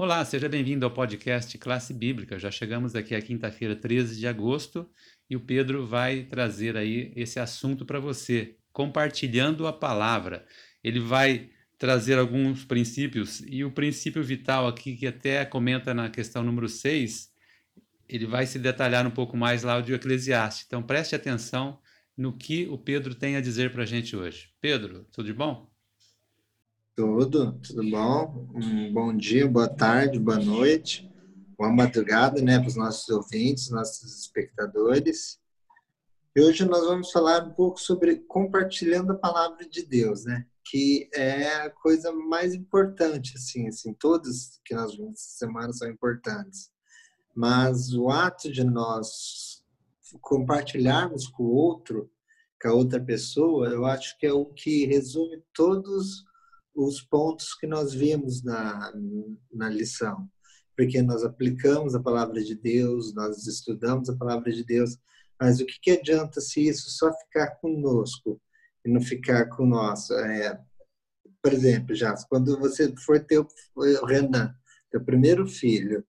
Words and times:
Olá, 0.00 0.24
seja 0.24 0.48
bem-vindo 0.48 0.84
ao 0.86 0.92
podcast 0.92 1.58
Classe 1.58 1.92
Bíblica. 1.92 2.38
Já 2.38 2.52
chegamos 2.52 2.94
aqui 2.94 3.16
à 3.16 3.20
quinta-feira, 3.20 3.74
13 3.74 4.16
de 4.16 4.28
agosto, 4.28 4.88
e 5.28 5.34
o 5.34 5.40
Pedro 5.40 5.84
vai 5.84 6.22
trazer 6.22 6.76
aí 6.76 7.12
esse 7.16 7.40
assunto 7.40 7.84
para 7.84 7.98
você, 7.98 8.54
compartilhando 8.72 9.66
a 9.66 9.72
palavra. 9.72 10.46
Ele 10.84 11.00
vai 11.00 11.50
trazer 11.76 12.16
alguns 12.16 12.64
princípios 12.64 13.42
e 13.44 13.64
o 13.64 13.72
princípio 13.72 14.22
vital 14.22 14.68
aqui 14.68 14.96
que 14.96 15.04
até 15.04 15.44
comenta 15.44 15.92
na 15.92 16.08
questão 16.08 16.44
número 16.44 16.68
6, 16.68 17.30
ele 18.08 18.24
vai 18.24 18.46
se 18.46 18.60
detalhar 18.60 19.04
um 19.04 19.10
pouco 19.10 19.36
mais 19.36 19.64
lá 19.64 19.80
de 19.80 19.92
Eclesiastes. 19.92 20.64
Então 20.64 20.80
preste 20.80 21.16
atenção 21.16 21.80
no 22.16 22.38
que 22.38 22.68
o 22.68 22.78
Pedro 22.78 23.16
tem 23.16 23.34
a 23.34 23.40
dizer 23.40 23.72
para 23.72 23.82
a 23.82 23.86
gente 23.86 24.14
hoje. 24.14 24.50
Pedro, 24.60 25.08
tudo 25.10 25.26
de 25.26 25.32
bom? 25.32 25.68
Tudo, 26.98 27.52
tudo 27.60 27.88
bom? 27.88 28.50
Um 28.52 28.92
bom 28.92 29.16
dia, 29.16 29.46
boa 29.46 29.68
tarde, 29.68 30.18
boa 30.18 30.40
noite, 30.40 31.08
boa 31.56 31.70
madrugada, 31.70 32.42
né, 32.42 32.58
para 32.58 32.66
os 32.66 32.74
nossos 32.74 33.08
ouvintes, 33.08 33.70
nossos 33.70 34.22
espectadores. 34.22 35.38
E 36.34 36.40
hoje 36.40 36.64
nós 36.64 36.84
vamos 36.84 37.12
falar 37.12 37.44
um 37.44 37.52
pouco 37.52 37.78
sobre 37.78 38.16
compartilhando 38.16 39.12
a 39.12 39.16
palavra 39.16 39.64
de 39.68 39.86
Deus, 39.86 40.24
né? 40.24 40.44
Que 40.68 41.08
é 41.14 41.46
a 41.66 41.70
coisa 41.70 42.10
mais 42.10 42.52
importante, 42.52 43.34
assim, 43.36 43.68
assim, 43.68 43.94
todas 43.94 44.60
que 44.64 44.74
nós 44.74 44.96
vimos 44.96 45.20
essa 45.20 45.46
semana 45.46 45.72
são 45.72 45.88
importantes. 45.88 46.68
Mas 47.32 47.94
o 47.94 48.10
ato 48.10 48.50
de 48.50 48.64
nós 48.64 49.62
compartilharmos 50.20 51.28
com 51.28 51.44
o 51.44 51.54
outro, 51.54 52.10
com 52.60 52.68
a 52.70 52.72
outra 52.72 53.00
pessoa, 53.00 53.68
eu 53.68 53.86
acho 53.86 54.18
que 54.18 54.26
é 54.26 54.32
o 54.32 54.46
que 54.46 54.84
resume 54.84 55.40
todos 55.54 55.94
os 55.96 56.28
pontos 57.02 57.54
que 57.54 57.66
nós 57.66 57.92
vimos 57.92 58.44
na, 58.44 58.92
na 59.52 59.68
lição, 59.68 60.28
porque 60.76 61.02
nós 61.02 61.24
aplicamos 61.24 61.94
a 61.94 62.00
palavra 62.00 62.42
de 62.42 62.54
Deus, 62.54 63.12
nós 63.14 63.46
estudamos 63.46 64.08
a 64.08 64.16
palavra 64.16 64.52
de 64.52 64.62
Deus, 64.62 64.96
mas 65.40 65.60
o 65.60 65.66
que, 65.66 65.80
que 65.80 65.90
adianta 65.90 66.40
se 66.40 66.68
isso 66.68 66.88
só 66.90 67.12
ficar 67.12 67.56
conosco 67.56 68.40
e 68.84 68.90
não 68.90 69.00
ficar 69.00 69.46
com 69.46 69.66
nós? 69.66 70.08
É, 70.10 70.56
por 71.42 71.52
exemplo, 71.52 71.94
já 71.94 72.14
quando 72.28 72.58
você 72.58 72.94
for 73.04 73.18
ter 73.18 73.38
o 73.38 74.06
Renan, 74.06 74.54
teu 74.90 75.04
primeiro 75.04 75.48
filho, 75.48 76.04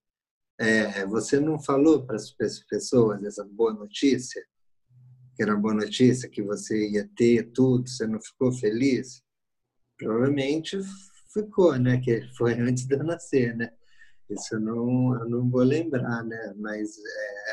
é, 0.60 1.06
você 1.06 1.40
não 1.40 1.58
falou 1.60 2.06
para 2.06 2.16
as 2.16 2.32
pessoas 2.70 3.24
essa 3.24 3.44
boa 3.44 3.74
notícia? 3.74 4.46
Que 5.36 5.44
era 5.44 5.54
uma 5.54 5.62
boa 5.62 5.74
notícia, 5.74 6.30
que 6.30 6.44
você 6.44 6.90
ia 6.90 7.10
ter 7.16 7.52
tudo, 7.54 7.90
você 7.90 8.06
não 8.06 8.22
ficou 8.22 8.52
feliz? 8.52 9.24
Provavelmente 10.00 10.80
ficou, 11.32 11.78
né? 11.78 12.00
Que 12.00 12.28
foi 12.36 12.54
antes 12.54 12.88
de 12.88 12.96
eu 12.96 13.04
nascer, 13.04 13.56
né? 13.56 13.72
Isso 14.28 14.56
eu 14.56 14.60
não, 14.60 15.14
eu 15.20 15.30
não 15.30 15.50
vou 15.50 15.62
lembrar, 15.62 16.24
né? 16.24 16.56
Mas 16.58 16.98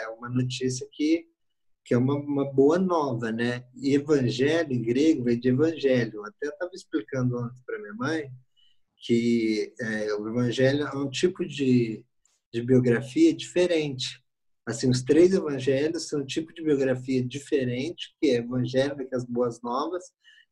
é 0.03 0.08
uma 0.08 0.30
notícia 0.30 0.88
que, 0.91 1.27
que 1.84 1.92
é 1.92 1.98
uma, 1.98 2.14
uma 2.14 2.50
boa 2.50 2.78
nova, 2.78 3.30
né? 3.30 3.66
E 3.77 3.94
evangelho 3.94 4.72
em 4.72 4.83
grego 4.83 5.25
vem 5.25 5.38
de 5.38 5.48
evangelho. 5.50 6.25
Até 6.25 6.48
estava 6.48 6.70
explicando 6.72 7.38
ontem 7.38 7.61
para 7.66 7.78
minha 7.78 7.94
mãe 7.94 8.33
que 8.98 9.72
é, 9.78 10.14
o 10.14 10.28
evangelho 10.28 10.84
é 10.84 10.97
um 10.97 11.10
tipo 11.10 11.44
de, 11.47 12.05
de 12.53 12.62
biografia 12.62 13.34
diferente. 13.34 14.22
Assim, 14.66 14.91
os 14.91 15.03
três 15.03 15.33
evangelhos 15.33 16.08
são 16.08 16.20
um 16.20 16.27
tipo 16.27 16.53
de 16.53 16.62
biografia 16.62 17.25
diferente, 17.25 18.16
que 18.20 18.31
é 18.31 18.38
é 18.38 19.06
as 19.16 19.25
boas 19.25 19.62
novas. 19.62 20.05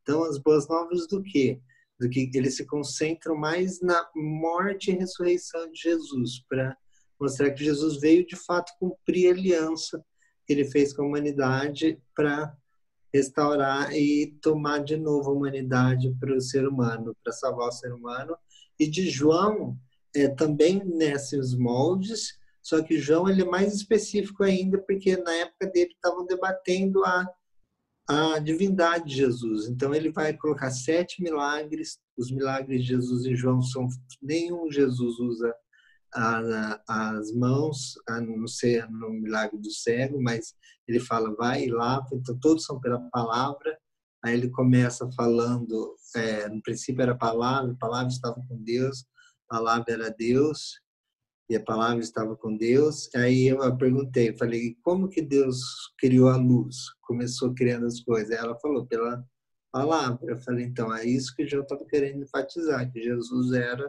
Então, 0.03 0.23
as 0.25 0.39
boas 0.39 0.69
novas 0.69 1.09
do 1.09 1.23
quê? 1.23 1.61
Do 1.99 2.09
que 2.09 2.31
eles 2.35 2.57
se 2.57 2.67
concentram 2.67 3.37
mais 3.37 3.81
na 3.81 4.09
morte 4.15 4.91
e 4.91 4.95
ressurreição 4.95 5.71
de 5.71 5.81
Jesus, 5.81 6.45
para 6.49 6.77
mostrar 7.21 7.51
que 7.53 7.65
Jesus 7.65 8.01
veio 8.01 8.27
de 8.27 8.37
fato 8.37 8.73
cumprir 8.79 9.29
a 9.29 9.33
aliança 9.33 10.05
que 10.47 10.53
ele 10.53 10.65
fez 10.65 10.93
com 10.93 11.03
a 11.03 11.07
humanidade 11.07 11.99
para 12.15 12.55
restaurar 13.13 13.95
e 13.95 14.37
tomar 14.43 14.79
de 14.81 14.97
novo 14.97 15.31
a 15.31 15.33
humanidade 15.33 16.15
para 16.19 16.35
o 16.35 16.41
ser 16.41 16.67
humano, 16.67 17.17
para 17.23 17.33
salvar 17.33 17.69
o 17.69 17.73
ser 17.73 17.93
humano. 17.93 18.37
E 18.79 18.89
de 18.89 19.09
João, 19.09 19.79
é, 20.15 20.29
também 20.29 20.85
nesses 20.85 21.55
moldes, 21.55 22.37
só 22.61 22.83
que 22.83 22.99
João 22.99 23.29
ele 23.29 23.43
é 23.43 23.47
mais 23.47 23.73
específico 23.73 24.43
ainda, 24.43 24.79
porque 24.79 25.17
na 25.17 25.33
época 25.35 25.67
dele 25.69 25.93
estavam 25.93 26.27
debatendo 26.27 27.05
a 27.05 27.27
a 28.09 28.39
divindade 28.39 29.09
de 29.09 29.17
Jesus. 29.17 29.69
Então 29.69 29.95
ele 29.95 30.11
vai 30.11 30.37
colocar 30.37 30.71
sete 30.71 31.23
milagres. 31.23 31.99
Os 32.17 32.31
milagres 32.31 32.83
de 32.83 32.89
Jesus 32.89 33.25
em 33.25 33.35
João 33.35 33.61
são 33.63 33.87
nenhum 34.23 34.71
Jesus 34.71 35.19
usa 35.19 35.55
as 36.87 37.33
mãos, 37.33 37.95
a 38.09 38.21
não 38.21 38.47
ser 38.47 38.89
no 38.89 39.11
milagre 39.11 39.59
do 39.59 39.71
cego, 39.71 40.23
mas 40.23 40.55
ele 40.87 41.01
fala 41.01 41.35
vai 41.35 41.65
e 41.65 41.71
lava. 41.71 42.07
Então 42.13 42.39
todos 42.39 42.65
são 42.65 42.79
pela 42.81 43.01
palavra. 43.11 43.77
Aí 44.25 44.35
ele 44.35 44.49
começa 44.49 45.11
falando, 45.17 45.97
é, 46.17 46.49
no 46.49 46.63
princípio 46.63 47.03
era 47.03 47.13
a 47.13 47.19
palavra, 47.19 47.73
a 47.73 47.77
palavra 47.77 48.09
estava 48.09 48.37
com 48.49 48.63
Deus, 48.63 49.05
a 49.51 49.57
palavra 49.57 49.93
era 49.93 50.11
Deus 50.11 50.84
e 51.49 51.57
a 51.57 51.63
palavra 51.63 52.03
estava 52.03 52.37
com 52.37 52.57
Deus. 52.57 53.09
Aí 53.15 53.49
eu 53.49 53.77
perguntei, 53.77 54.37
falei, 54.37 54.77
como 54.83 55.09
que 55.09 55.21
Deus 55.21 55.59
criou 55.99 56.29
a 56.29 56.37
luz? 56.37 56.77
Começou 57.03 57.55
criando 57.55 57.87
as 57.87 58.01
coisas. 58.01 58.31
Aí 58.31 58.39
ela 58.39 58.59
falou, 58.61 58.87
pela 58.87 59.23
palavra. 59.71 60.33
Eu 60.33 60.39
falei, 60.39 60.65
então, 60.65 60.95
é 60.95 61.05
isso 61.05 61.35
que 61.35 61.43
eu 61.43 61.63
estava 61.63 61.85
querendo 61.87 62.23
enfatizar, 62.23 62.91
que 62.91 63.03
Jesus 63.03 63.53
era 63.53 63.87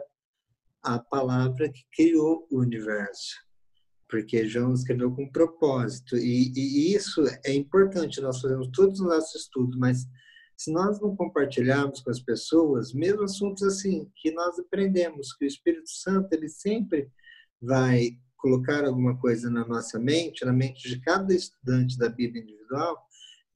a 0.82 0.98
palavra 0.98 1.70
que 1.70 1.82
criou 1.96 2.46
o 2.50 2.60
universo. 2.60 3.34
Porque 4.08 4.46
João 4.46 4.74
escreveu 4.74 5.12
com 5.14 5.30
propósito. 5.30 6.16
E, 6.16 6.52
e 6.54 6.94
isso 6.94 7.24
é 7.44 7.52
importante, 7.54 8.20
nós 8.20 8.40
fazemos 8.40 8.68
todos 8.72 9.00
os 9.00 9.06
nossos 9.06 9.42
estudos, 9.42 9.76
mas 9.78 10.06
se 10.56 10.72
nós 10.72 11.00
não 11.00 11.14
compartilharmos 11.14 12.00
com 12.00 12.10
as 12.10 12.20
pessoas, 12.20 12.92
mesmo 12.92 13.22
assuntos 13.22 13.62
assim, 13.62 14.10
que 14.16 14.30
nós 14.30 14.58
aprendemos, 14.58 15.32
que 15.34 15.44
o 15.44 15.48
Espírito 15.48 15.88
Santo, 15.88 16.32
ele 16.32 16.48
sempre 16.48 17.10
vai 17.60 18.18
colocar 18.36 18.84
alguma 18.84 19.18
coisa 19.18 19.50
na 19.50 19.66
nossa 19.66 19.98
mente, 19.98 20.44
na 20.44 20.52
mente 20.52 20.88
de 20.88 21.00
cada 21.00 21.34
estudante 21.34 21.98
da 21.98 22.08
Bíblia 22.08 22.42
individual, 22.42 22.96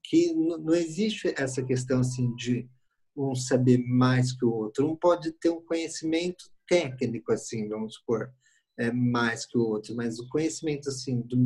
que 0.02 0.32
não 0.34 0.74
existe 0.74 1.32
essa 1.36 1.62
questão 1.62 2.00
assim 2.00 2.34
de 2.34 2.68
um 3.16 3.34
saber 3.34 3.78
mais 3.78 4.32
que 4.32 4.44
o 4.44 4.52
outro. 4.52 4.90
Um 4.90 4.96
pode 4.96 5.32
ter 5.32 5.50
um 5.50 5.62
conhecimento 5.64 6.44
técnico 6.68 7.32
assim, 7.32 7.68
vamos 7.68 7.94
supor, 7.94 8.32
é 8.78 8.90
mais 8.90 9.44
que 9.44 9.58
o 9.58 9.62
outro, 9.62 9.94
mas 9.94 10.18
o 10.18 10.28
conhecimento 10.28 10.88
assim 10.88 11.20
do, 11.20 11.36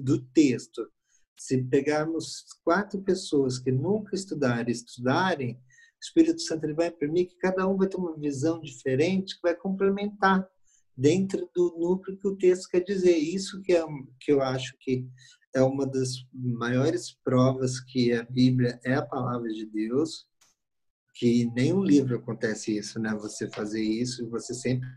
do 0.00 0.20
texto, 0.32 0.88
se 1.36 1.62
pegarmos 1.64 2.44
quatro 2.62 3.02
pessoas 3.02 3.58
que 3.58 3.72
nunca 3.72 4.14
estudaram 4.14 4.70
estudarem, 4.70 5.54
o 5.54 5.58
Espírito 6.00 6.40
Santo 6.42 6.64
ele 6.64 6.74
vai 6.74 6.90
permitir 6.90 7.34
que 7.34 7.38
cada 7.38 7.66
um 7.66 7.76
vai 7.76 7.88
ter 7.88 7.96
uma 7.96 8.16
visão 8.16 8.60
diferente 8.60 9.34
que 9.34 9.42
vai 9.42 9.54
complementar 9.54 10.48
dentro 10.96 11.48
do 11.54 11.76
núcleo 11.78 12.18
que 12.18 12.28
o 12.28 12.36
texto 12.36 12.68
quer 12.68 12.80
dizer. 12.80 13.16
Isso 13.16 13.60
que, 13.62 13.72
é, 13.72 13.84
que 14.20 14.32
eu 14.32 14.40
acho 14.42 14.76
que 14.80 15.06
é 15.54 15.62
uma 15.62 15.86
das 15.86 16.26
maiores 16.32 17.16
provas 17.24 17.80
que 17.80 18.12
a 18.12 18.22
Bíblia 18.24 18.80
é 18.84 18.94
a 18.94 19.06
palavra 19.06 19.48
de 19.52 19.66
Deus, 19.66 20.26
que 21.14 21.46
nenhum 21.54 21.82
livro 21.82 22.16
acontece 22.16 22.76
isso, 22.76 22.98
né? 22.98 23.14
Você 23.14 23.48
fazer 23.48 23.82
isso, 23.82 24.28
você 24.28 24.52
sempre... 24.52 24.88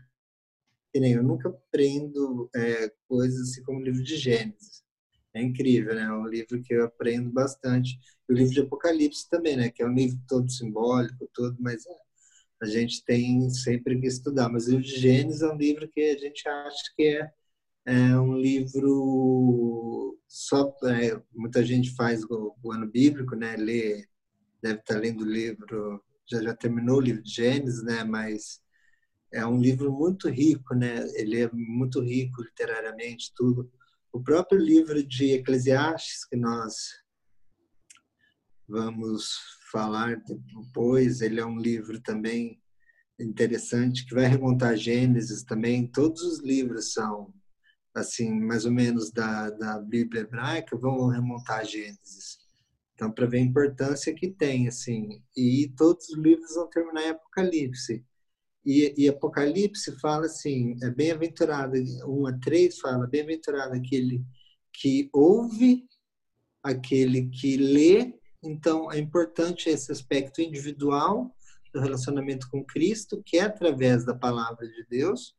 Eu 0.94 1.22
nunca 1.22 1.48
aprendo 1.48 2.50
é, 2.56 2.92
coisas 3.06 3.50
assim 3.50 3.62
como 3.62 3.78
o 3.78 3.82
livro 3.82 4.02
de 4.02 4.16
Gênesis. 4.16 4.82
É 5.32 5.42
incrível, 5.42 5.94
né? 5.94 6.02
É 6.02 6.12
um 6.12 6.26
livro 6.26 6.60
que 6.62 6.74
eu 6.74 6.84
aprendo 6.84 7.30
bastante. 7.30 7.96
E 8.28 8.32
o 8.32 8.36
livro 8.36 8.52
de 8.52 8.60
Apocalipse 8.62 9.28
também, 9.28 9.56
né? 9.56 9.70
Que 9.70 9.82
é 9.82 9.86
um 9.86 9.94
livro 9.94 10.18
todo 10.26 10.50
simbólico, 10.50 11.28
todo, 11.32 11.56
mas 11.60 11.86
é 11.86 12.07
a 12.60 12.66
gente 12.66 13.04
tem 13.04 13.48
sempre 13.50 14.00
que 14.00 14.06
estudar. 14.06 14.48
Mas 14.48 14.68
o 14.68 14.80
de 14.80 14.98
Gênesis 14.98 15.42
é 15.42 15.52
um 15.52 15.56
livro 15.56 15.88
que 15.88 16.00
a 16.00 16.18
gente 16.18 16.48
acha 16.48 16.92
que 16.96 17.02
é, 17.04 17.30
é 17.86 18.18
um 18.18 18.36
livro 18.36 20.18
só 20.26 20.74
é, 20.84 21.20
muita 21.34 21.64
gente 21.64 21.94
faz 21.94 22.22
o, 22.24 22.54
o, 22.62 22.72
ano 22.72 22.86
bíblico, 22.86 23.34
né? 23.34 23.56
Lê, 23.56 24.06
deve 24.62 24.80
estar 24.80 24.98
lendo 24.98 25.22
o 25.22 25.30
livro, 25.30 26.04
já 26.30 26.42
já 26.42 26.54
terminou 26.54 26.98
o 26.98 27.00
livro 27.00 27.22
de 27.22 27.30
Gênesis, 27.30 27.82
né? 27.82 28.04
Mas 28.04 28.60
é 29.32 29.44
um 29.46 29.60
livro 29.60 29.92
muito 29.92 30.28
rico, 30.28 30.74
né? 30.74 31.06
Ele 31.14 31.40
é 31.40 31.50
muito 31.52 32.00
rico 32.00 32.42
literariamente, 32.42 33.32
tudo. 33.34 33.70
O 34.12 34.22
próprio 34.22 34.60
livro 34.60 35.02
de 35.02 35.32
Eclesiastes 35.32 36.26
que 36.26 36.36
nós 36.36 36.74
vamos 38.66 39.57
falar 39.70 40.22
depois. 40.26 41.20
Ele 41.20 41.40
é 41.40 41.46
um 41.46 41.58
livro 41.58 42.00
também 42.00 42.60
interessante 43.18 44.06
que 44.06 44.14
vai 44.14 44.26
remontar 44.26 44.76
Gênesis 44.76 45.42
também. 45.42 45.86
Todos 45.86 46.22
os 46.22 46.40
livros 46.40 46.92
são 46.92 47.32
assim, 47.94 48.30
mais 48.40 48.64
ou 48.64 48.72
menos 48.72 49.10
da, 49.10 49.50
da 49.50 49.78
Bíblia 49.80 50.22
hebraica, 50.22 50.76
vão 50.76 51.08
remontar 51.08 51.64
Gênesis. 51.64 52.38
Então, 52.94 53.12
para 53.12 53.26
ver 53.26 53.38
a 53.38 53.42
importância 53.42 54.14
que 54.14 54.28
tem, 54.28 54.66
assim. 54.66 55.22
E 55.36 55.72
todos 55.76 56.08
os 56.08 56.18
livros 56.18 56.54
vão 56.54 56.68
terminar 56.68 57.02
em 57.02 57.10
Apocalipse. 57.10 58.04
E, 58.66 58.94
e 58.96 59.08
Apocalipse 59.08 59.98
fala 60.00 60.26
assim, 60.26 60.76
é 60.82 60.90
bem-aventurado, 60.90 61.74
1 61.76 62.26
a 62.26 62.38
3 62.38 62.78
fala, 62.78 63.06
bem-aventurado 63.06 63.74
aquele 63.74 64.24
que 64.72 65.08
ouve, 65.12 65.84
aquele 66.62 67.28
que 67.28 67.56
lê. 67.56 68.17
Então, 68.42 68.90
é 68.92 68.98
importante 68.98 69.68
esse 69.68 69.90
aspecto 69.90 70.40
individual 70.40 71.34
do 71.72 71.80
relacionamento 71.80 72.48
com 72.50 72.64
Cristo, 72.64 73.22
que 73.24 73.38
é 73.38 73.42
através 73.42 74.04
da 74.04 74.14
palavra 74.14 74.66
de 74.66 74.86
Deus, 74.88 75.36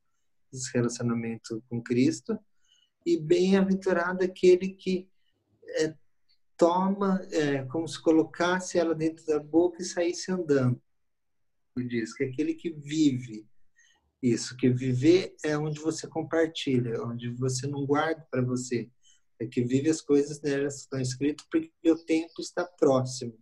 esse 0.53 0.71
relacionamento 0.73 1.63
com 1.69 1.81
Cristo. 1.81 2.37
E 3.05 3.17
bem-aventurado 3.17 4.23
aquele 4.23 4.69
que 4.69 5.09
é, 5.77 5.95
toma, 6.57 7.21
é, 7.31 7.63
como 7.65 7.87
se 7.87 8.01
colocasse 8.01 8.77
ela 8.77 8.93
dentro 8.93 9.25
da 9.25 9.39
boca 9.39 9.81
e 9.81 9.85
saísse 9.85 10.31
andando. 10.31 10.81
Diz 11.77 12.13
que 12.13 12.25
é 12.25 12.27
aquele 12.27 12.53
que 12.53 12.71
vive 12.71 13.47
isso, 14.21 14.57
que 14.57 14.69
viver 14.69 15.33
é 15.43 15.57
onde 15.57 15.79
você 15.79 16.05
compartilha, 16.05 17.01
onde 17.03 17.29
você 17.29 17.65
não 17.67 17.85
guarda 17.85 18.27
para 18.29 18.41
você, 18.41 18.89
é 19.39 19.47
que 19.47 19.63
vive 19.63 19.89
as 19.89 20.01
coisas 20.01 20.41
nelas 20.41 20.75
que 20.75 20.81
estão 20.81 20.99
escritas 20.99 21.45
porque 21.49 21.71
o 21.91 21.95
tempo 22.05 22.33
está 22.39 22.65
próximo, 22.65 23.33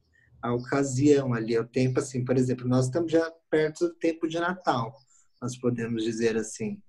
a 0.41 0.53
ocasião 0.53 1.33
ali, 1.33 1.55
é 1.55 1.61
o 1.61 1.67
tempo 1.67 1.99
assim, 1.99 2.23
por 2.23 2.37
exemplo, 2.37 2.67
nós 2.67 2.85
estamos 2.85 3.11
já 3.11 3.31
perto 3.49 3.87
do 3.87 3.95
tempo 3.95 4.27
de 4.27 4.39
Natal, 4.39 4.95
nós 5.41 5.57
podemos 5.57 6.03
dizer 6.03 6.37
assim, 6.37 6.81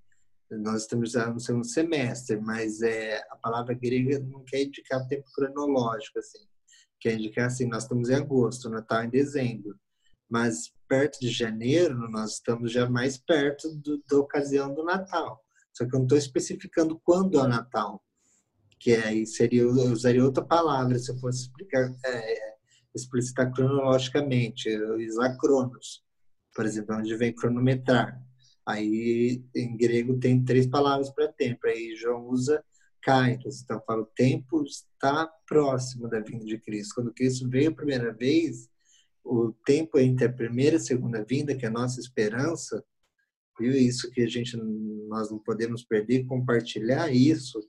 nós 0.50 0.82
estamos 0.82 1.12
já 1.12 1.31
no 1.31 1.40
segundo 1.40 1.66
semestre, 1.66 2.40
mas 2.40 2.82
é 2.82 3.19
a 3.31 3.37
palavra 3.37 3.75
grega 3.75 4.19
não 4.20 4.44
quer 4.44 4.62
indicar 4.62 5.02
o 5.02 5.08
tempo 5.08 5.25
cronológico 5.34 6.19
assim, 6.19 6.46
quer 7.00 7.14
indicar 7.14 7.46
assim, 7.46 7.66
nós 7.66 7.84
estamos 7.84 8.11
em 8.11 8.14
agosto, 8.14 8.70
Natal 8.70 9.04
em 9.04 9.11
dezembro, 9.11 9.78
mas 10.28 10.72
perto 10.87 11.19
de 11.20 11.31
janeiro 11.31 12.11
nós 12.11 12.34
estamos 12.34 12.72
já 12.72 12.88
mais 12.88 13.19
perto 13.19 13.75
do, 13.76 14.02
da 14.08 14.19
ocasião 14.19 14.75
do 14.75 14.84
Natal. 14.84 15.43
Só 15.72 15.87
que 15.87 15.94
eu 15.94 15.99
não 15.99 16.06
estou 16.06 16.19
especificando 16.19 17.00
quando 17.04 17.38
é 17.38 17.43
o 17.43 17.49
Natal 17.49 18.02
que 18.78 18.94
aí 18.94 19.26
seria 19.26 19.62
eu 19.62 19.70
usaria 19.70 20.25
outra 20.25 20.44
palavra 20.44 20.98
se 20.98 21.10
eu 21.10 21.19
fosse 21.19 21.42
explicar 21.42 21.92
é, 22.04 22.56
explicitar 22.94 23.52
cronologicamente 23.52 24.69
usar 25.08 25.36
cronos. 25.36 26.02
Por 26.54 26.64
exemplo 26.64 26.96
onde 26.96 27.16
vem 27.16 27.34
cronometrar. 27.34 28.20
Aí 28.66 29.42
em 29.54 29.76
grego 29.76 30.19
tem 30.19 30.44
três 30.44 30.66
palavras 30.66 31.10
para 31.10 31.32
tempo. 31.32 31.66
Aí 31.66 31.96
João 31.96 32.28
usa 32.28 32.62
kairos. 33.02 33.62
Então 33.62 33.82
fala 33.86 34.02
o 34.02 34.06
tempo 34.06 34.62
está 34.64 35.26
próximo 35.46 36.08
da 36.08 36.20
vinda 36.20 36.44
de 36.44 36.58
Cristo. 36.58 36.96
Quando 36.96 37.14
Cristo 37.14 37.48
veio 37.48 37.70
a 37.70 37.75
primeira 37.75 38.12
vez 38.12 38.69
o 39.25 39.52
tempo 39.64 39.98
entre 39.98 40.26
a 40.26 40.32
primeira 40.32 40.76
e 40.76 40.78
a 40.78 40.80
segunda 40.80 41.22
vinda 41.22 41.54
que 41.54 41.64
é 41.64 41.69
a 41.69 41.72
nossa 41.72 42.00
esperança. 42.00 42.82
Viu 43.58 43.72
isso 43.72 44.10
que 44.10 44.22
a 44.22 44.28
gente 44.28 44.56
nós 45.08 45.30
não 45.30 45.38
podemos 45.38 45.84
perder 45.84 46.25
compartilhar 46.26 47.12
isso 47.12 47.60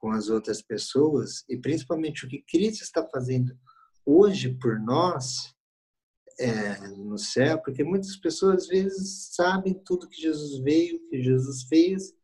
com 0.00 0.10
as 0.10 0.28
outras 0.28 0.62
pessoas 0.62 1.44
e 1.48 1.56
principalmente 1.56 2.24
o 2.24 2.28
que 2.28 2.42
Cristo 2.42 2.82
está 2.82 3.06
fazendo 3.06 3.52
hoje 4.04 4.56
por 4.58 4.80
nós 4.80 5.54
é, 6.40 6.88
no 6.96 7.18
céu, 7.18 7.60
porque 7.60 7.84
muitas 7.84 8.16
pessoas 8.16 8.62
às 8.62 8.68
vezes 8.68 9.28
sabem 9.32 9.74
tudo 9.84 10.08
que 10.08 10.20
Jesus 10.20 10.58
veio, 10.62 10.98
que 11.10 11.22
Jesus 11.22 11.64
fez, 11.64 12.14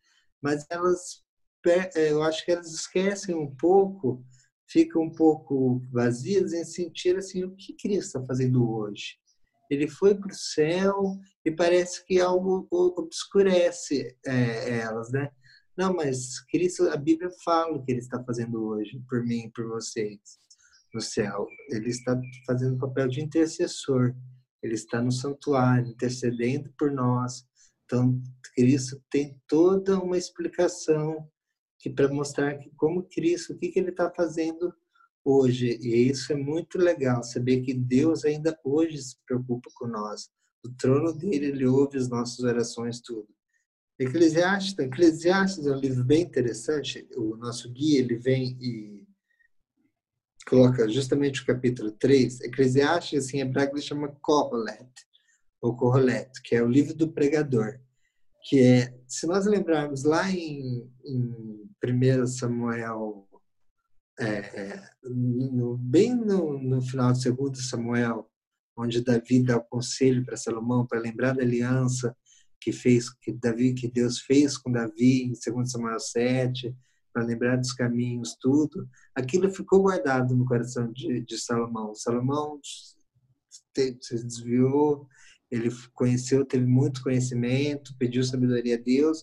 mas 0.43 0.65
elas, 0.71 1.23
é, 1.67 2.11
eu 2.11 2.23
acho 2.23 2.45
que 2.45 2.53
elas 2.53 2.73
esquecem 2.73 3.35
um 3.35 3.55
pouco, 3.55 4.25
ficam 4.67 5.03
um 5.03 5.13
pouco 5.13 5.83
vazias 5.93 6.55
em 6.55 6.65
sentir 6.65 7.17
assim 7.17 7.45
o 7.45 7.55
que 7.55 7.75
Cristo 7.75 8.07
está 8.07 8.25
fazendo 8.25 8.69
hoje. 8.69 9.19
Ele 9.71 9.89
foi 9.89 10.15
para 10.15 10.31
o 10.31 10.35
céu 10.35 11.19
e 11.45 11.51
parece 11.51 12.05
que 12.07 12.21
algo 12.21 12.67
obscurece 12.71 14.17
é, 14.25 14.79
elas, 14.79 15.11
né? 15.11 15.31
Não, 15.77 15.95
mas 15.95 16.41
Cristo, 16.47 16.89
a 16.89 16.97
Bíblia 16.97 17.31
fala 17.45 17.77
o 17.77 17.85
que 17.85 17.93
ele 17.93 18.01
está 18.01 18.23
fazendo 18.25 18.65
hoje, 18.65 19.03
por 19.09 19.23
mim 19.25 19.51
por 19.55 19.67
vocês, 19.69 20.21
no 20.95 21.01
céu. 21.01 21.47
Ele 21.71 21.91
está 21.91 22.19
fazendo 22.47 22.77
o 22.77 22.79
papel 22.79 23.09
de 23.09 23.21
intercessor. 23.21 24.15
Ele 24.63 24.75
está 24.75 25.03
no 25.03 25.13
santuário, 25.13 25.89
intercedendo 25.89 26.73
por 26.79 26.91
nós. 26.91 27.45
Então, 27.85 28.21
Cristo 28.55 29.01
tem 29.11 29.41
toda 29.47 29.99
uma 29.99 30.17
explicação 30.17 31.29
que 31.79 31.91
para 31.91 32.09
mostrar 32.09 32.57
que 32.57 32.71
como 32.77 33.07
Cristo, 33.09 33.53
o 33.53 33.59
que, 33.59 33.69
que 33.69 33.79
ele 33.79 33.91
está 33.91 34.11
fazendo 34.11 34.75
hoje. 35.27 35.79
E 35.83 36.09
isso 36.09 36.33
é 36.33 36.37
muito 36.37 36.79
legal, 36.79 37.23
saber 37.23 37.61
que 37.61 37.75
Deus 37.75 38.25
ainda 38.25 38.59
hoje 38.65 39.03
se 39.03 39.17
preocupa 39.27 39.69
com 39.75 39.89
nós. 39.89 40.31
O 40.65 40.71
trono 40.71 41.13
dele, 41.13 41.47
ele 41.47 41.67
ouve 41.67 41.99
as 41.99 42.09
nossas 42.09 42.41
orações, 42.41 43.01
tudo. 43.01 43.29
Eclesiastes, 43.99 44.79
Eclesiastes 44.79 45.67
é 45.67 45.73
um 45.73 45.79
livro 45.79 46.05
bem 46.05 46.23
interessante. 46.23 47.09
O 47.17 47.35
nosso 47.37 47.73
guia 47.73 48.01
ele 48.01 48.17
vem 48.17 48.57
e 48.61 49.07
coloca 50.47 50.87
justamente 50.89 51.43
o 51.43 51.47
capítulo 51.47 51.91
3. 51.93 52.43
Eclesiastes, 52.43 53.25
assim, 53.25 53.39
em 53.39 53.41
hebraico, 53.41 53.75
ele 53.75 53.83
chama 53.83 54.15
Kohelet, 54.21 54.91
ou 55.63 55.75
Kohelet, 55.75 56.31
que 56.45 56.55
é 56.55 56.63
o 56.63 56.69
livro 56.69 56.95
do 56.95 57.11
pregador. 57.11 57.81
Que 58.45 58.63
é, 58.63 58.99
se 59.09 59.27
nós 59.27 59.47
lembrarmos 59.47 60.05
lá 60.05 60.31
em, 60.31 60.89
em 61.03 61.67
1 61.83 62.27
Samuel, 62.27 63.27
é, 64.21 64.27
é, 64.27 64.91
no, 65.05 65.77
bem 65.79 66.15
no, 66.15 66.59
no 66.63 66.83
final 66.83 67.13
de 67.15 67.31
2 67.31 67.69
Samuel, 67.69 68.31
onde 68.77 69.03
Davi 69.03 69.43
dá 69.43 69.57
o 69.57 69.65
conselho 69.65 70.23
para 70.25 70.37
Salomão 70.37 70.87
para 70.87 71.01
lembrar 71.01 71.33
da 71.35 71.43
aliança 71.43 72.15
que 72.67 72.73
fez 72.73 73.09
que 73.09 73.33
Davi 73.33 73.75
que 73.75 73.87
Deus 73.87 74.19
fez 74.19 74.59
com 74.59 74.73
Davi 74.73 75.23
em 75.23 75.33
2 75.55 75.71
Samuel 75.71 76.01
7 76.01 76.75
para 77.13 77.23
lembrar 77.23 77.55
dos 77.55 77.73
caminhos 77.73 78.37
tudo 78.41 78.89
aquilo 79.15 79.49
ficou 79.49 79.83
guardado 79.83 80.35
no 80.35 80.45
coração 80.45 80.93
de, 80.93 81.21
de 81.21 81.39
Salomão. 81.39 81.95
Salomão 81.95 82.59
se 82.63 84.25
desviou 84.25 85.07
ele 85.49 85.71
conheceu 85.95 86.45
teve 86.45 86.67
muito 86.67 87.05
conhecimento 87.05 87.95
pediu 88.01 88.25
sabedoria 88.25 88.75
a 88.75 88.81
Deus 88.81 89.23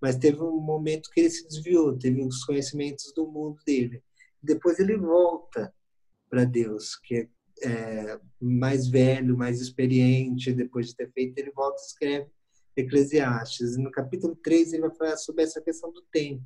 mas 0.00 0.16
teve 0.16 0.40
um 0.40 0.60
momento 0.60 1.10
que 1.12 1.22
ele 1.22 1.30
se 1.30 1.48
desviou 1.48 1.98
teve 1.98 2.22
os 2.22 2.44
conhecimentos 2.44 3.12
do 3.12 3.26
mundo 3.26 3.58
dele. 3.66 4.04
Depois 4.40 4.78
ele 4.78 4.96
volta 4.96 5.74
para 6.30 6.44
Deus 6.44 6.94
que 6.94 7.16
é, 7.16 7.28
é 7.64 8.20
mais 8.40 8.86
velho 8.86 9.36
mais 9.36 9.60
experiente 9.60 10.52
depois 10.52 10.86
de 10.86 10.94
ter 10.94 11.10
feito 11.10 11.36
ele 11.38 11.50
volta 11.50 11.82
e 11.82 11.86
escreve 11.86 12.30
Eclesiastes. 12.76 13.76
E 13.76 13.82
no 13.82 13.90
capítulo 13.90 14.36
3 14.36 14.72
ele 14.72 14.82
vai 14.82 14.94
falar 14.94 15.16
sobre 15.16 15.42
essa 15.42 15.60
questão 15.60 15.92
do 15.92 16.02
tempo, 16.10 16.44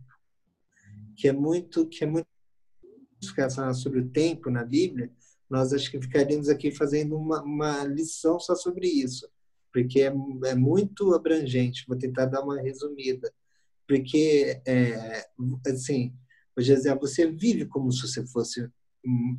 que 1.17 1.29
é 1.29 1.33
muito 1.33 1.87
que 1.87 2.05
é 2.05 2.07
muito 2.07 2.26
sobre 3.75 4.00
o 4.00 4.09
tempo 4.09 4.50
na 4.50 4.64
Bíblia. 4.64 5.11
Nós 5.50 5.73
acho 5.73 5.91
que 5.91 6.00
ficaríamos 6.00 6.49
aqui 6.49 6.71
fazendo 6.71 7.17
uma, 7.17 7.43
uma 7.43 7.85
lição 7.85 8.38
só 8.38 8.55
sobre 8.55 8.87
isso, 8.87 9.29
porque 9.73 10.02
é, 10.02 10.12
é 10.45 10.55
muito 10.55 11.14
abrangente. 11.14 11.85
Vou 11.88 11.97
tentar 11.97 12.26
dar 12.26 12.43
uma 12.43 12.61
resumida, 12.61 13.33
porque 13.87 14.61
é, 14.67 15.26
assim, 15.67 16.14
José, 16.57 16.95
você 16.95 17.31
vive 17.31 17.67
como 17.67 17.91
se 17.91 18.02
você 18.02 18.26
fosse 18.26 18.71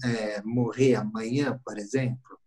é, 0.04 0.42
morrer 0.42 0.96
amanhã, 0.96 1.60
por 1.64 1.78
exemplo? 1.78 2.40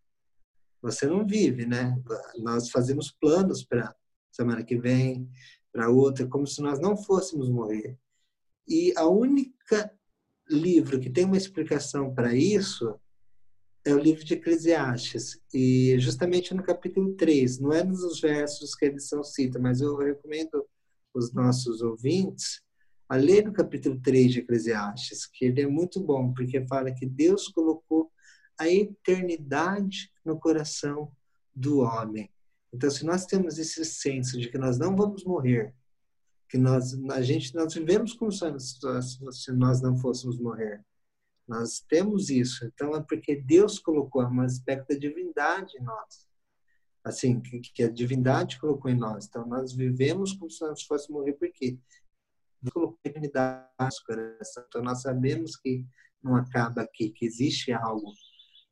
Você 0.82 1.06
não 1.06 1.24
vive, 1.24 1.64
né? 1.64 1.96
Nós 2.38 2.70
fazemos 2.70 3.10
planos 3.10 3.64
para 3.64 3.94
semana 4.32 4.64
que 4.64 4.76
vem, 4.76 5.30
para 5.72 5.90
outra, 5.90 6.26
como 6.26 6.46
se 6.46 6.60
nós 6.60 6.80
não 6.80 6.96
fôssemos 6.96 7.48
morrer. 7.48 7.96
E 8.66 8.92
a 8.96 9.06
única 9.06 9.92
livro 10.50 11.00
que 11.00 11.10
tem 11.10 11.24
uma 11.24 11.36
explicação 11.36 12.14
para 12.14 12.34
isso 12.34 12.98
é 13.84 13.94
o 13.94 13.98
livro 13.98 14.24
de 14.24 14.34
Eclesiastes. 14.34 15.40
E 15.52 15.96
justamente 15.98 16.54
no 16.54 16.62
capítulo 16.62 17.14
3, 17.14 17.58
não 17.58 17.72
é 17.72 17.82
nos 17.82 18.20
versos 18.20 18.74
que 18.74 18.84
a 18.84 18.88
edição 18.88 19.24
cita, 19.24 19.58
mas 19.58 19.80
eu 19.80 19.96
recomendo 19.96 20.64
os 21.14 21.32
nossos 21.32 21.82
ouvintes 21.82 22.62
a 23.08 23.16
ler 23.16 23.44
no 23.44 23.52
capítulo 23.52 24.00
3 24.00 24.32
de 24.32 24.38
Eclesiastes, 24.38 25.26
que 25.26 25.44
ele 25.44 25.60
é 25.60 25.66
muito 25.66 26.00
bom, 26.00 26.32
porque 26.32 26.66
fala 26.66 26.92
que 26.92 27.04
Deus 27.04 27.48
colocou 27.48 28.10
a 28.58 28.68
eternidade 28.68 30.10
no 30.24 30.38
coração 30.38 31.12
do 31.54 31.80
homem. 31.80 32.30
Então, 32.72 32.90
se 32.90 33.04
nós 33.04 33.26
temos 33.26 33.58
esse 33.58 33.84
senso 33.84 34.38
de 34.38 34.48
que 34.48 34.58
nós 34.58 34.78
não 34.78 34.96
vamos 34.96 35.24
morrer, 35.24 35.74
que 36.52 36.58
nós 36.58 36.92
a 37.10 37.22
gente 37.22 37.54
nós 37.54 37.72
vivemos 37.72 38.12
como 38.12 38.30
se 38.30 39.52
nós 39.52 39.80
não 39.80 39.96
fôssemos 39.96 40.38
morrer. 40.38 40.84
Nós 41.48 41.80
temos 41.80 42.28
isso. 42.28 42.66
Então 42.66 42.94
é 42.94 43.02
porque 43.02 43.36
Deus 43.36 43.78
colocou 43.78 44.22
um 44.22 44.42
aspecto 44.42 44.88
da 44.92 44.98
divindade 44.98 45.78
em 45.78 45.82
nós. 45.82 46.28
Assim, 47.02 47.40
que, 47.40 47.58
que 47.58 47.82
a 47.84 47.90
divindade 47.90 48.60
colocou 48.60 48.90
em 48.90 48.98
nós. 48.98 49.26
Então 49.26 49.46
nós 49.46 49.72
vivemos 49.72 50.34
como 50.34 50.50
se 50.50 50.60
nós 50.60 50.82
fôssemos 50.82 51.20
morrer 51.20 51.32
porque 51.32 51.78
Deus 52.60 52.72
colocou 52.74 52.98
a 53.02 53.08
divindade 53.08 53.66
no 53.80 54.06
coração. 54.06 54.64
Então 54.68 54.82
nós 54.82 55.00
sabemos 55.00 55.56
que 55.56 55.86
não 56.22 56.36
acaba 56.36 56.82
aqui, 56.82 57.08
que 57.08 57.24
existe 57.24 57.72
algo 57.72 58.12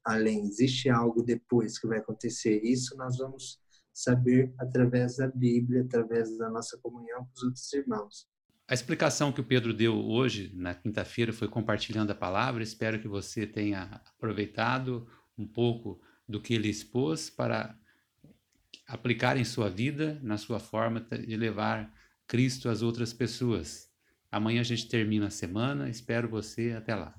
além, 0.05 0.45
existe 0.47 0.91
algo 0.91 1.23
depois 1.23 1.79
que 1.79 1.87
vai 1.87 1.99
acontecer. 1.99 2.63
Isso 2.63 2.95
nós 2.99 3.17
vamos 3.17 3.59
saber 3.93 4.53
através 4.59 5.17
da 5.17 5.29
Bíblia, 5.29 5.83
através 5.83 6.37
da 6.39 6.49
nossa 6.51 6.79
comunhão 6.79 7.25
com 7.25 7.33
os 7.35 7.43
outros 7.43 7.73
irmãos. 7.73 8.29
A 8.69 8.75
explicação 8.75 9.33
que 9.33 9.41
o 9.41 9.45
Pedro 9.45 9.75
deu 9.75 9.99
hoje, 9.99 10.53
na 10.55 10.75
quinta-feira, 10.75 11.33
foi 11.33 11.49
compartilhando 11.49 12.13
a 12.13 12.15
palavra. 12.15 12.63
Espero 12.63 13.01
que 13.01 13.09
você 13.09 13.45
tenha 13.47 14.01
aproveitado 14.17 15.09
um 15.37 15.47
pouco 15.47 16.01
do 16.29 16.41
que 16.41 16.55
ele 16.55 16.69
expôs 16.69 17.29
para 17.29 17.77
aplicar 18.87 19.37
em 19.37 19.45
sua 19.45 19.69
vida, 19.69 20.21
na 20.23 20.39
sua 20.39 20.61
forma 20.61 21.01
de 21.01 21.37
levar 21.37 21.93
Cristo 22.29 22.69
às 22.69 22.81
outras 22.81 23.13
pessoas. 23.13 23.89
Amanhã 24.31 24.61
a 24.61 24.65
gente 24.65 24.89
termina 24.89 25.27
a 25.27 25.31
semana. 25.31 25.91
Espero 25.91 26.29
você. 26.29 26.73
Até 26.73 26.95
lá. 26.95 27.13